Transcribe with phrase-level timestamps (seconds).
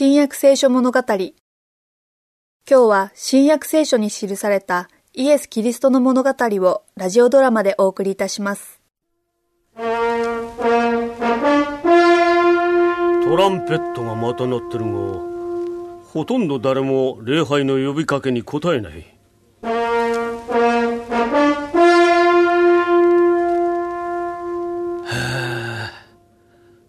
[0.00, 1.00] 新約聖書物語。
[1.08, 1.32] 今
[2.68, 8.80] 日は新約聖書に記されたイエス・キリストの物語をラジオドラマでお送りいたします。
[9.74, 9.88] トラ
[13.48, 14.90] ンペットがまた鳴ってるが
[16.12, 19.17] ほとんど誰も礼拝の呼びかけに応えない。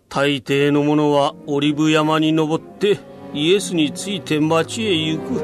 [0.09, 2.97] 大抵の者はオリブ山に登って
[3.31, 5.39] イエスについて町へ行く。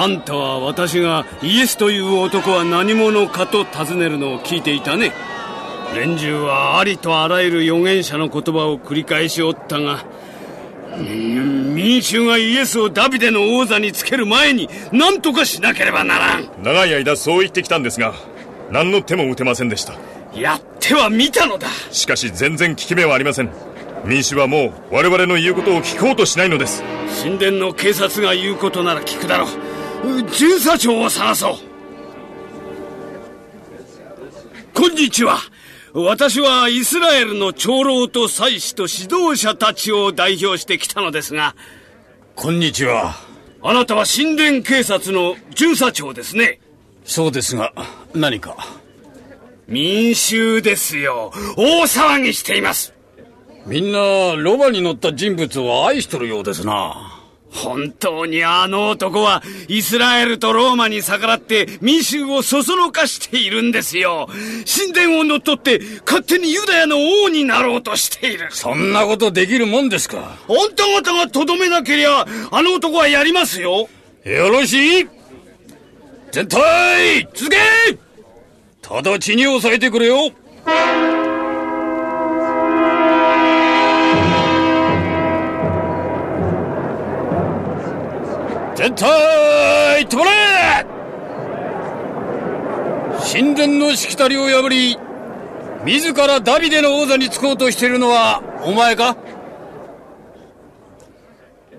[0.00, 5.12] あんたは私がイエスという男は何者かと尋ねるのを聞いていたね。
[5.94, 10.06] 連中はありとあらゆる預言者の言葉を繰り返しおったが
[10.96, 16.48] 民衆がイエスをダビデの王座につける前に何とかしなければならん。
[16.62, 18.14] 長い間そう言ってきたんですが
[18.70, 19.94] 何の手も打てませんでした。
[20.34, 21.68] やっては見たのだ。
[21.90, 23.50] しかし全然効き目はありません。
[24.04, 26.82] 民衆はもう我々の言うことを聞こうとしないのです。
[27.22, 29.48] 神殿の警察が言うことなら聞くだろう。
[30.30, 31.54] 巡査長を探そう。
[34.74, 35.38] こんにちは
[35.94, 41.54] 私はイスラエルの長老と祭司と指導者たちを代表してきたのですが。
[42.34, 43.14] こんにちは。
[43.62, 46.60] あなたは神殿警察の巡査長ですね。
[47.04, 47.72] そうですが、
[48.14, 48.56] 何か？
[49.66, 51.32] 民衆ですよ。
[51.56, 52.94] 大騒ぎしています。
[53.66, 57.17] みんな、ロバに乗った人物を愛しとるようですな。
[57.50, 64.28] 本当にあの男はイスラエルとローマに逆らって民衆をそそのかしているんですよ。
[64.66, 68.48] 神殿を乗っ取って勝手にユダヤの王になろうとしている。
[68.50, 70.36] そんなことできるもんですか？
[70.48, 73.88] あんた方がとどめなけりゃあの男はやりますよ。
[74.24, 75.08] よろしい
[76.30, 77.56] 全体続け
[78.82, 80.30] 直ちに抑えてくれよ
[88.88, 90.86] 全体止まれ
[93.20, 94.96] 神殿のしきたりを破り
[95.84, 99.16] 自らダビデの王座に就こうとしているのはお前か？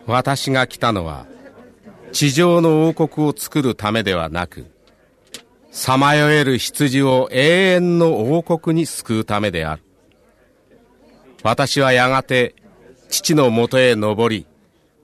[0.05, 1.25] 私が来たのは
[2.11, 4.67] 地上の王国を作るためではなく
[5.71, 9.83] さまよえる羊を永遠の王国に救うためである。
[11.41, 12.53] 私はやがて
[13.09, 14.45] 父のもとへ登り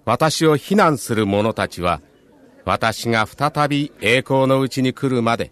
[0.06, 2.02] 私を非難する者たちは、
[2.64, 5.52] 私が再び栄光のうちに来るまで、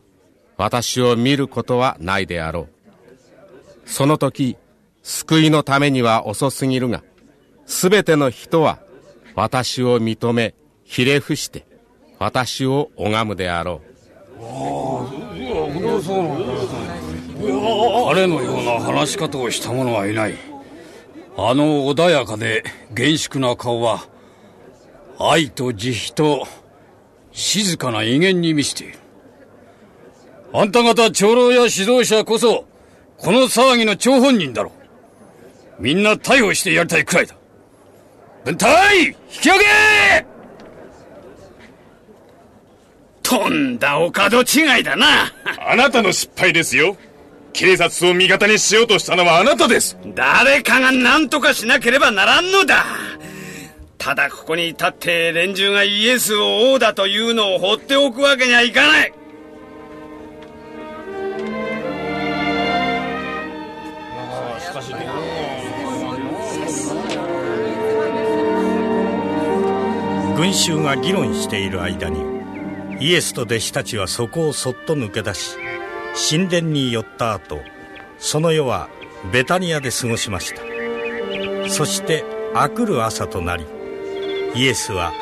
[0.58, 2.70] 私を見ることはないであろう。
[3.86, 4.58] その時、
[5.02, 7.04] 救いのためには遅すぎるが、
[7.66, 8.80] すべての人は
[9.36, 10.54] 私を認め、
[10.84, 11.66] ひれ伏して、
[12.20, 13.94] 私を拝むであろう。
[18.14, 20.36] 彼のような話し方をした者はいない。
[21.36, 24.08] あの穏やかで厳粛な顔は、
[25.20, 26.48] 愛と慈悲と
[27.32, 29.00] 静かな威厳に満ちている。
[30.54, 32.66] あんた方長老や指導者こそ、
[33.18, 34.72] この騒ぎの張本人だろ
[35.80, 35.82] う。
[35.82, 37.36] みんな逮捕してやりたいくらいだ。
[38.46, 40.26] 分隊引き上げ
[43.24, 45.32] とんだお門違いだな。
[45.60, 46.98] あなたの失敗ですよ。
[47.54, 49.98] 警察を味方にしようとしたのはあなたです。
[50.14, 52.84] 誰かが何とかしなければならんのだ。
[54.04, 59.14] ただここに立って連中がイエスを王だというのを放っておくわけにはいかない。
[70.36, 72.20] 群衆が議論している間に
[73.00, 75.56] イエスと弟子たちはそこをそっと抜け出し
[76.30, 77.60] 神殿に寄った後
[78.18, 78.90] その夜は
[79.32, 81.70] ベタニアで過ごしました。
[81.70, 83.66] そして明くる朝となり
[84.56, 85.14] イエスは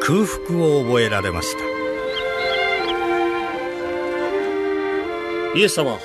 [0.00, 1.62] 空腹を覚えられました。
[5.56, 5.98] イエス様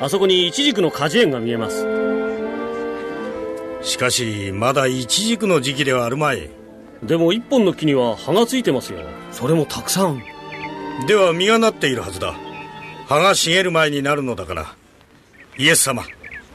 [0.00, 1.84] あそこにイチジクの果樹園が見えます。
[3.82, 6.50] しかしまだイチジクの時期ではあるまい。
[7.02, 9.00] でも一本の木には葉がついてますよ。
[9.32, 10.22] それもたくさん。
[11.08, 12.34] では実がなっているはずだ。
[13.08, 14.74] 葉が茂る前になるのだから。
[15.56, 16.04] イエス様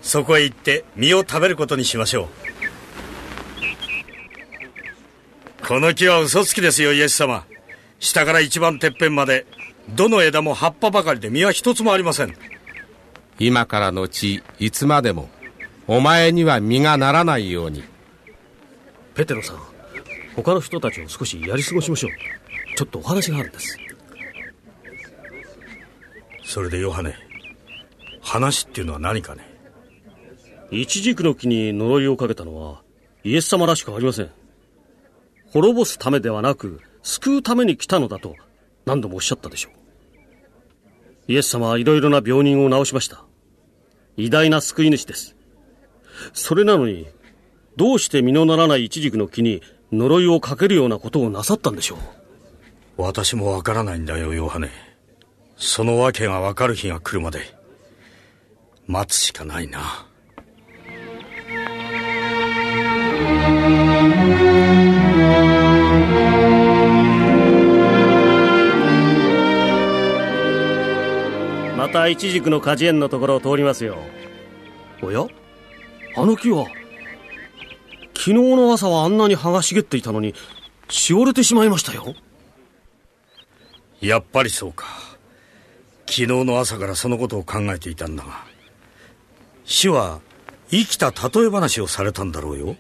[0.02, 2.43] そこへ行って実を食べることにしましょう
[5.66, 7.46] この木は嘘つきですよイエス様。
[8.00, 9.46] 下から一番てっぺんまで
[9.96, 12.36] どの枝も葉っぱばかりで実は一つもありません。
[13.40, 15.30] 今からのちいつまでも
[15.88, 17.84] お前には実がならないように。
[19.16, 19.58] ペテロさん
[20.36, 22.12] 他の人たちを少しやり過ごしましょう。
[22.76, 23.78] ちょっとお話があるんです。
[26.44, 27.16] それでヨハネ
[28.22, 29.50] 話っていうのは何かね？
[30.72, 32.82] イチジクの木に呪いをかけたのは
[33.24, 34.30] イエス様らしくありません
[35.54, 38.36] 滅ぼすためではなく救うために来たのだと
[38.86, 41.32] 何度もおっしゃったでしょう。
[41.32, 43.24] イエス様はいろいろな病人を治しました。
[44.18, 45.36] 偉大な救い主です。
[46.34, 47.08] それなのに
[47.78, 49.62] どうして実のならないイチジクの木に
[49.92, 51.98] 呪いをかけるようなことをなさったんでしょう。
[52.98, 54.70] 私もわからないんだよヨハネ。
[55.56, 57.42] その訳がわかる日が来るまで
[58.88, 60.08] 待つしかないな。
[72.04, 73.98] またイチジクの果樹園のところを通りますよ。
[75.02, 75.26] おや？
[76.18, 76.66] あの木は？
[78.08, 80.36] 昨日の朝はあんなに葉が茂っていたのに
[80.90, 82.14] しおれてしまいましたよ。
[84.02, 84.86] やっぱりそうか。
[86.06, 88.44] 昨日の朝からそのことを考えていたんだが
[89.64, 90.20] 死は
[90.70, 92.76] 生きた例え話をされたんだろうよ。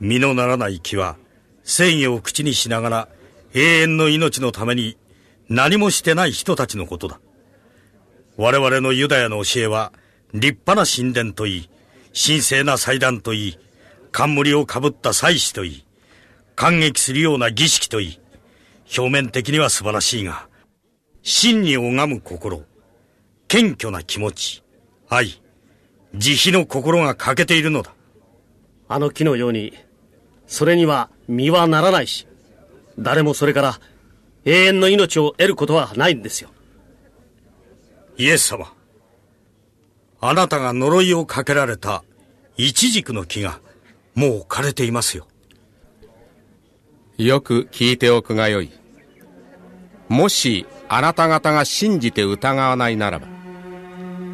[0.00, 1.18] 実のならない木は
[1.62, 3.08] 正義を口にしながら
[3.52, 4.96] 永遠の命のために
[5.50, 7.20] 何もしてない人たちのことだ
[8.36, 9.92] 我々のユダヤの教えは
[10.32, 11.70] 立派な神殿といい
[12.12, 13.58] 神聖な祭壇といい
[14.10, 15.86] 冠をかぶった祭司といい
[16.56, 18.20] 感激するような儀式といい
[18.96, 20.48] 表面的には素晴らしいが
[21.22, 22.62] 真に拝む心
[23.48, 24.62] 謙虚な気持ち
[25.08, 25.40] 愛
[26.14, 27.92] 慈悲の心が欠けているのだ。
[28.88, 29.72] あの木のように
[30.46, 32.28] それには実はならないし
[32.98, 33.80] 誰もそれから
[34.44, 36.50] 永遠の命を得ることはないんですよ。
[38.16, 38.72] イエス様。
[40.20, 42.04] あなたが呪いをかけられた
[42.56, 43.60] イチジクの木が
[44.14, 45.26] もう枯れていますよ。
[47.18, 48.70] よく聞いておくがよい。
[50.08, 53.26] もしあなた方が信じて疑わないならば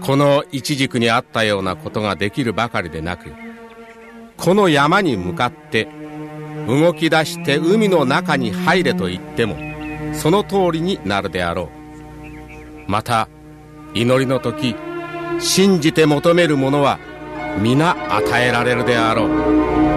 [0.03, 3.33] このイチジクにあったようなことができるばかりでなく
[4.37, 5.89] この山に向かって
[6.67, 9.57] 動き出して海の中に入れと言っても
[10.15, 11.71] その通りになるであろ
[12.87, 12.91] う。
[12.91, 13.29] また
[13.95, 14.77] 祈りの時
[15.39, 16.99] 信じて求めるものは
[17.61, 19.27] 皆与えられるであろ
[19.87, 19.90] う。